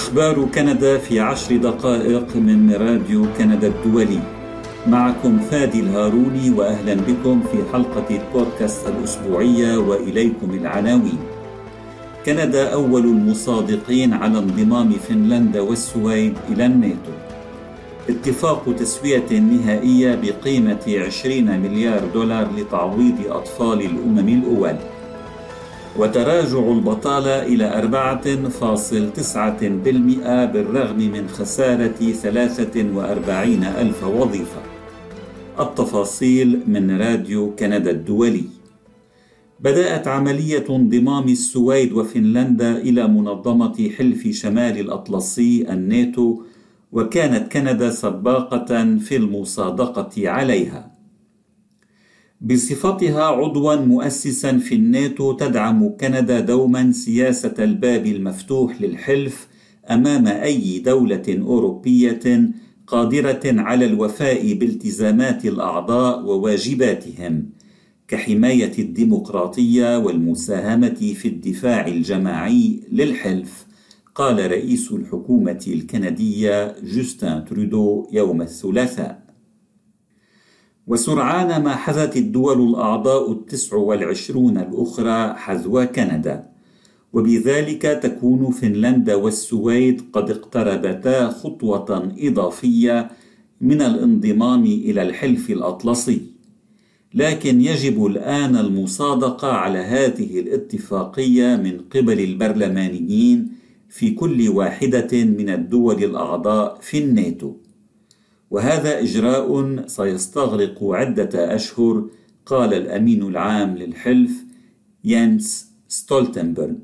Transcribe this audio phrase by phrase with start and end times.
[0.00, 4.20] أخبار كندا في عشر دقائق من راديو كندا الدولي.
[4.86, 11.18] معكم فادي الهاروني وأهلا بكم في حلقة البودكاست الأسبوعية وإليكم العناوين.
[12.26, 17.14] كندا أول المصادقين على انضمام فنلندا والسويد إلى الناتو.
[18.08, 24.76] اتفاق تسوية نهائية بقيمة 20 مليار دولار لتعويض أطفال الأمم الأول.
[25.96, 34.60] وتراجع البطالة إلى 4.9% بالرغم من خسارة 43 ألف وظيفة.
[35.60, 38.44] التفاصيل من راديو كندا الدولي.
[39.60, 46.42] بدأت عملية انضمام السويد وفنلندا إلى منظمة حلف شمال الأطلسي الناتو
[46.92, 50.89] وكانت كندا سباقة في المصادقة عليها.
[52.40, 59.48] بصفتها عضوا مؤسسا في الناتو تدعم كندا دوما سياسة الباب المفتوح للحلف
[59.90, 62.50] أمام أي دولة أوروبية
[62.86, 67.50] قادرة على الوفاء بالتزامات الأعضاء وواجباتهم
[68.08, 73.66] كحماية الديمقراطية والمساهمة في الدفاع الجماعي للحلف
[74.14, 79.29] قال رئيس الحكومة الكندية جوستن ترودو يوم الثلاثاء.
[80.86, 86.50] وسرعان ما حذت الدول الأعضاء التسع والعشرون الأخرى حذو كندا.
[87.12, 93.10] وبذلك تكون فنلندا والسويد قد اقتربتا خطوة إضافية
[93.60, 96.20] من الانضمام إلى الحلف الأطلسي.
[97.14, 103.48] لكن يجب الآن المصادقة على هذه الاتفاقية من قبل البرلمانيين
[103.88, 107.52] في كل واحدة من الدول الأعضاء في الناتو.
[108.50, 112.04] وهذا إجراء سيستغرق عدة أشهر
[112.46, 114.44] قال الأمين العام للحلف
[115.04, 116.74] يانس ستولتنبرغ.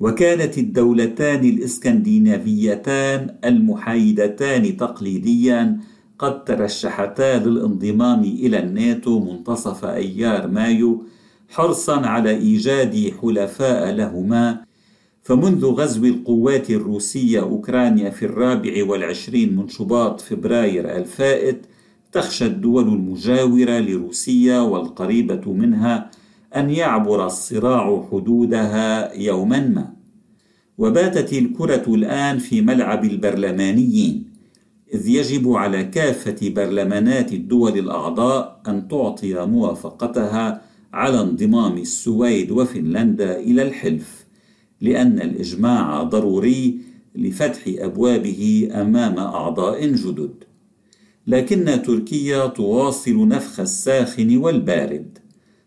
[0.00, 5.80] وكانت الدولتان الإسكندنافيتان المحايدتان تقليديا
[6.18, 11.04] قد ترشحتا للانضمام إلى الناتو منتصف أيار مايو
[11.48, 14.64] حرصا على إيجاد حلفاء لهما
[15.22, 21.66] فمنذ غزو القوات الروسية أوكرانيا في الرابع والعشرين من شباط فبراير الفائت
[22.12, 26.10] تخشى الدول المجاورة لروسيا والقريبة منها
[26.56, 29.92] أن يعبر الصراع حدودها يوما ما.
[30.78, 34.24] وباتت الكرة الآن في ملعب البرلمانيين
[34.94, 43.62] إذ يجب على كافة برلمانات الدول الأعضاء أن تعطي موافقتها على انضمام السويد وفنلندا إلى
[43.62, 44.19] الحلف.
[44.80, 46.78] لأن الإجماع ضروري
[47.14, 50.34] لفتح أبوابه أمام أعضاء جدد.
[51.26, 55.18] لكن تركيا تواصل نفخ الساخن والبارد.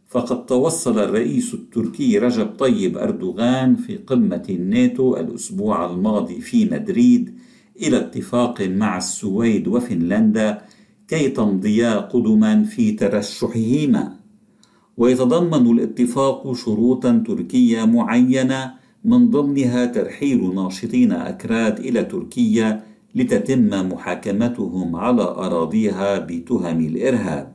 [0.07, 7.33] فقد توصل الرئيس التركي رجب طيب أردوغان في قمة الناتو الأسبوع الماضي في مدريد
[7.81, 10.61] إلى اتفاق مع السويد وفنلندا
[11.07, 14.15] كي تمضيا قدما في ترشحهما.
[14.97, 22.83] ويتضمن الاتفاق شروطا تركية معينة من ضمنها ترحيل ناشطين أكراد إلى تركيا
[23.15, 27.53] لتتم محاكمتهم على أراضيها بتهم الإرهاب.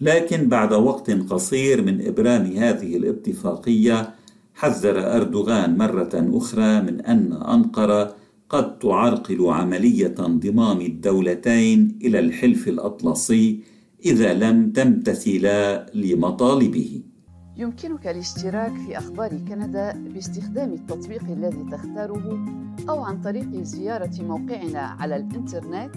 [0.00, 4.14] لكن بعد وقت قصير من إبرام هذه الاتفاقية
[4.54, 8.16] حذر أردوغان مرة أخرى من أن أنقرة
[8.48, 13.60] قد تعرقل عملية انضمام الدولتين إلى الحلف الأطلسي
[14.04, 17.02] إذا لم تمتثلا لمطالبه.
[17.58, 22.46] يمكنك الاشتراك في أخبار كندا باستخدام التطبيق الذي تختاره
[22.88, 25.96] أو عن طريق زيارة موقعنا على الإنترنت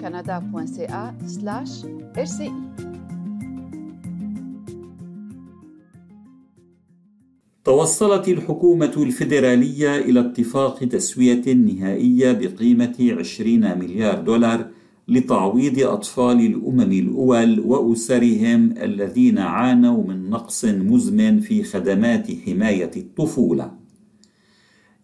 [0.00, 1.14] كندا.ca
[2.16, 2.50] rci
[7.64, 14.70] توصلت الحكومة الفيدرالية إلى اتفاق تسوية نهائية بقيمة 20 مليار دولار
[15.08, 23.72] لتعويض أطفال الأمم الأول وأسرهم الذين عانوا من نقص مزمن في خدمات حماية الطفولة.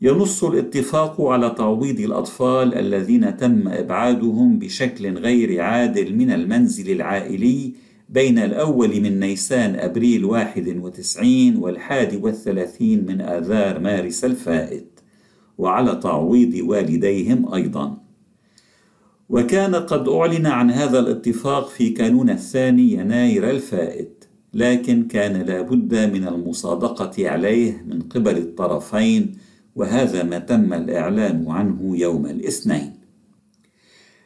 [0.03, 7.73] ينص الاتفاق على تعويض الأطفال الذين تم إبعادهم بشكل غير عادل من المنزل العائلي
[8.09, 15.01] بين الأول من نيسان أبريل 91 والحادي والثلاثين من آذار مارس الفائت
[15.59, 18.04] وعلى تعويض والديهم أيضاً.
[19.29, 24.25] وكان قد أعلن عن هذا الاتفاق في كانون الثاني يناير الفائت
[24.55, 29.33] لكن كان لا بد من المصادقة عليه من قبل الطرفين
[29.77, 32.93] وهذا ما تم الإعلان عنه يوم الاثنين.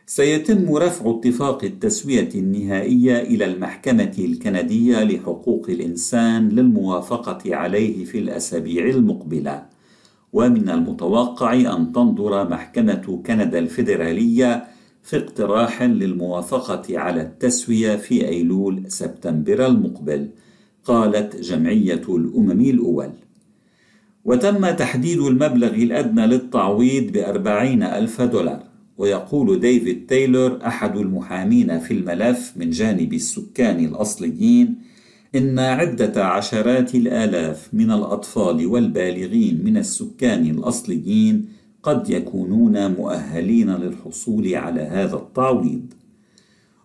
[0.06, 9.66] سيتم رفع اتفاق التسوية النهائية إلى المحكمة الكندية لحقوق الإنسان للموافقة عليه في الأسابيع المقبلة.
[10.32, 14.64] ومن المتوقع أن تنظر محكمة كندا الفيدرالية
[15.08, 20.28] في اقتراح للموافقة على التسوية في أيلول سبتمبر المقبل
[20.84, 23.10] قالت جمعية الأمم الأول.
[24.24, 28.62] وتم تحديد المبلغ الأدنى للتعويض بأربعين ألف دولار
[28.98, 34.78] ويقول ديفيد تايلور أحد المحامين في الملف من جانب السكان الأصليين
[35.34, 44.80] إن عدة عشرات الآلاف من الأطفال والبالغين من السكان الأصليين قد يكونون مؤهلين للحصول على
[44.80, 45.92] هذا التعويض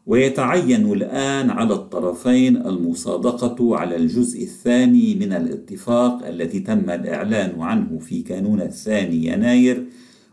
[0.06, 8.22] ويتعين الآن على الطرفين المصادقة على الجزء الثاني من الاتفاق الذي تم الإعلان عنه في
[8.22, 9.86] كانون الثاني يناير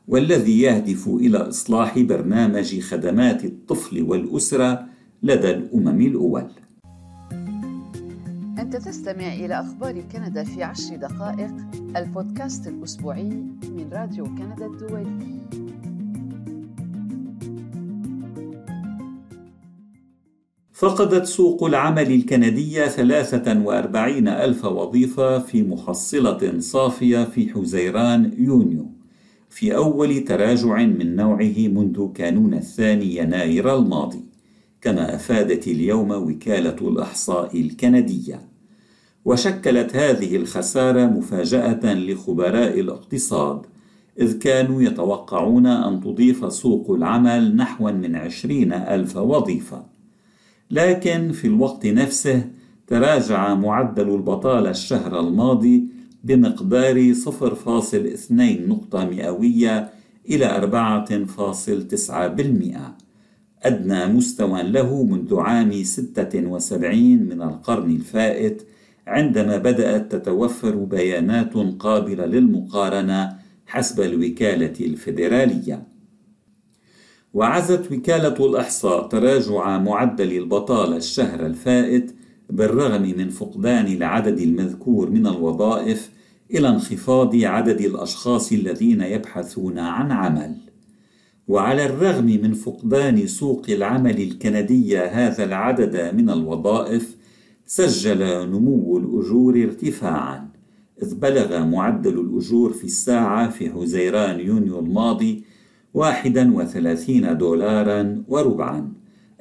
[0.08, 4.86] والذي يهدف إلى إصلاح برنامج خدمات الطفل والأسرة
[5.22, 6.50] لدى الأمم الأول.
[8.70, 11.50] أنت تستمع إلى أخبار كندا في عشر دقائق
[11.96, 13.28] البودكاست الأسبوعي
[13.62, 15.40] من راديو كندا الدولي.
[20.72, 28.90] فقدت سوق العمل الكندية 43 ألف وظيفة في محصلة صافية في حزيران يونيو
[29.48, 34.24] في أول تراجع من نوعه منذ كانون الثاني يناير الماضي
[34.80, 38.49] كما أفادت اليوم وكالة الإحصاء الكندية
[39.24, 43.66] وشكلت هذه الخسارة مفاجأة لخبراء الاقتصاد
[44.20, 49.86] إذ كانوا يتوقعون أن تضيف سوق العمل نحو من عشرين ألف وظيفة.
[50.70, 52.44] لكن في الوقت نفسه
[52.86, 55.84] تراجع معدل البطالة الشهر الماضي
[56.24, 58.32] بمقدار 0.2
[58.68, 59.90] نقطة مئوية
[60.28, 60.50] إلى 4.9%
[63.62, 68.62] أدنى مستوى له منذ عام 76 من القرن الفائت
[69.10, 75.86] عندما بدأت تتوفر بيانات قابلة للمقارنة حسب الوكالة الفيدرالية
[77.34, 82.14] وعزت وكالة الإحصاء تراجع معدل البطالة الشهر الفائت
[82.50, 86.10] بالرغم من فقدان العدد المذكور من الوظائف
[86.54, 90.56] إلى انخفاض عدد الأشخاص الذين يبحثون عن عمل.
[91.48, 97.16] وعلى الرغم من فقدان سوق العمل الكندية هذا العدد من الوظائف،
[97.72, 100.48] سجل نمو الأجور ارتفاعًا،
[101.02, 105.44] إذ بلغ معدل الأجور في الساعة في حزيران يونيو الماضي
[105.94, 108.92] واحدا وثلاثين دولارا وربعا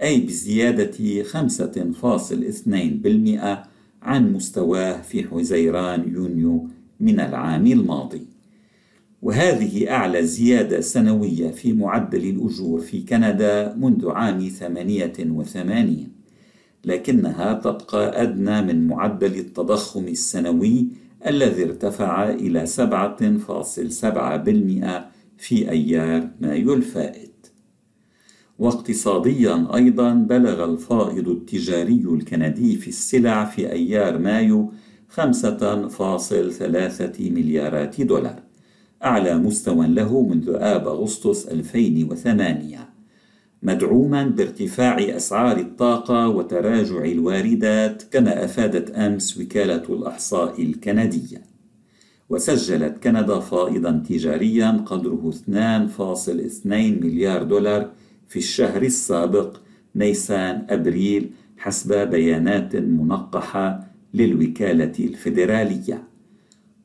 [0.02, 3.64] أي بزيادة خمسة فاصل اثنين بالمئة
[4.02, 6.68] عن مستواه في حزيران يونيو
[7.00, 8.26] من العام الماضي.
[9.22, 16.09] وهذه أعلى زيادة سنوية في معدل الأجور في كندا منذ عام ثمانية وثمانين.
[16.86, 20.88] لكنها تبقى أدنى من معدل التضخم السنوي
[21.28, 22.72] الذي ارتفع إلى 7.7%
[25.38, 27.30] في أيار مايو الفائت.
[28.60, 34.72] واقتصاديا أيضا بلغ الفائض التجاري الكندي في السلع في أيار مايو
[35.16, 35.22] 5.3
[37.20, 38.44] مليارات دولار
[39.04, 42.90] أعلى مستوى له منذ آب أغسطس 2008
[43.64, 51.42] مدعوما بارتفاع أسعار الطاقة وتراجع الواردات كما أفادت أمس وكالة الأحصاء الكندية.
[52.30, 57.92] وسجلت كندا فائضا تجاريا قدره 2.2 مليار دولار
[58.28, 59.58] في الشهر السابق
[59.96, 66.04] نيسان أبريل حسب بيانات منقحة للوكالة الفيدرالية.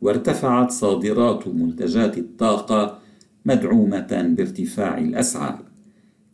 [0.00, 2.98] وارتفعت صادرات منتجات الطاقة
[3.44, 5.62] مدعومة بارتفاع الأسعار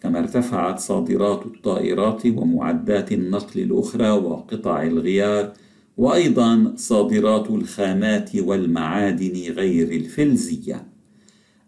[0.02, 5.52] كما ارتفعت صادرات الطائرات ومعدات النقل الأخرى وقطع الغيار
[5.96, 10.95] وأيضا صادرات الخامات والمعادن غير الفلزية.